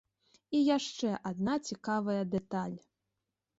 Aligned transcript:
І 0.59 0.61
яшчэ 0.77 1.11
адна 1.31 1.55
цікавая 1.71 2.19
дэталь. 2.33 2.77